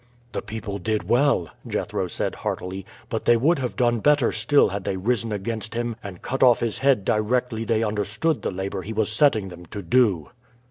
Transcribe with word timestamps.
"The 0.31 0.41
people 0.41 0.79
did 0.79 1.07
well," 1.07 1.49
Jethro 1.67 2.07
said 2.07 2.33
heartily; 2.33 2.87
"but 3.07 3.25
they 3.25 3.37
would 3.37 3.59
have 3.59 3.75
done 3.75 3.99
better 3.99 4.31
still 4.31 4.69
had 4.69 4.83
they 4.83 4.97
risen 4.97 5.31
against 5.31 5.75
him 5.75 5.95
and 6.03 6.23
cut 6.23 6.41
off 6.41 6.59
his 6.59 6.79
head 6.79 7.05
directly 7.05 7.65
they 7.65 7.83
understood 7.83 8.41
the 8.41 8.49
labor 8.49 8.81
he 8.81 8.93
was 8.93 9.11
setting 9.11 9.49
them 9.49 9.67
to 9.67 9.83
do." 9.83 10.31